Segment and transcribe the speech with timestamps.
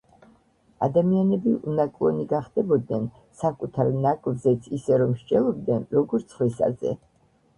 [0.85, 3.05] ადამიანები უნაკლონი გახდებოდნენ,
[3.41, 6.95] საკუთარ ნაკლზეც ისე რომ მსჯელობდნენ, როგორც სხვისაზე.